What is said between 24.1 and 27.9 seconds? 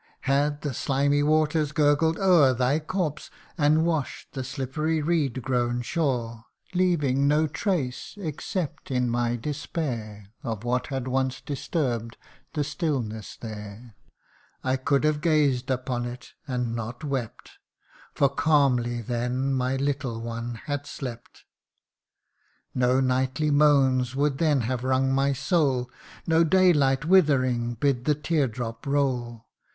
would then have wrung my soul; No daylight withering